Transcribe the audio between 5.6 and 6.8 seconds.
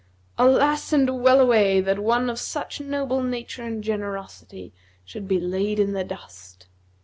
in the dust!'